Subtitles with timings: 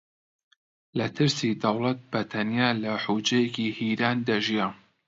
[0.97, 4.67] لە ترسی دەوڵەت بە تەنیا لە حوجرەیەکی هیران دەژیا